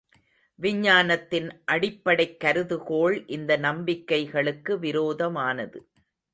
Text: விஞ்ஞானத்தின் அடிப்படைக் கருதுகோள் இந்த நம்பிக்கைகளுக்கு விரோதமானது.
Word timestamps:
விஞ்ஞானத்தின் 0.59 1.49
அடிப்படைக் 1.65 2.37
கருதுகோள் 2.43 3.23
இந்த 3.27 3.57
நம்பிக்கைகளுக்கு 3.57 4.79
விரோதமானது. 4.79 5.79